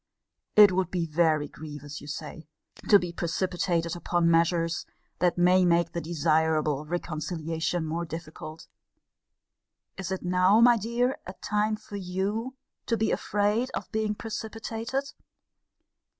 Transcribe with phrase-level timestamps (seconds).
[0.55, 2.47] It would be very grievous, you say,
[2.89, 4.87] to be precipitated upon measures
[5.19, 8.65] that may make the desirable reconciliation more difficult.
[9.97, 12.55] Is it now, my dear, a time for you
[12.87, 15.13] to be afraid of being precipitated?